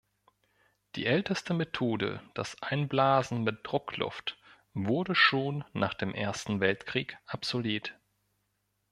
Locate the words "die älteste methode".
0.95-2.23